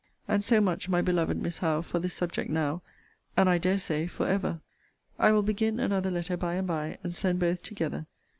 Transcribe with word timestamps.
And 0.27 0.43
so 0.43 0.59
much, 0.59 0.89
my 0.89 1.03
beloved 1.03 1.39
Miss 1.39 1.59
Howe, 1.59 1.83
for 1.83 1.99
this 1.99 2.15
subject 2.15 2.49
now, 2.49 2.81
and 3.37 3.47
I 3.47 3.59
dare 3.59 3.77
say, 3.77 4.07
for 4.07 4.25
ever! 4.25 4.59
I 5.19 5.31
will 5.31 5.43
begin 5.43 5.79
another 5.79 6.09
letter 6.09 6.37
by 6.37 6.55
and 6.55 6.67
by, 6.67 6.97
and 7.03 7.13
send 7.13 7.37
both 7.37 7.61
together. 7.61 8.07